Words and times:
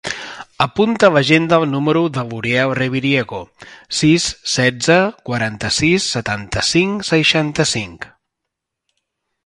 Apunta 0.65 1.09
a 1.09 1.13
l'agenda 1.15 1.59
el 1.63 1.67
número 1.73 2.01
de 2.15 2.23
l'Uriel 2.29 2.73
Reviriego: 2.79 3.41
sis, 3.99 4.25
setze, 4.57 4.97
quaranta-sis, 5.31 6.09
setanta-cinc, 6.17 7.09
seixanta-cinc. 7.15 8.13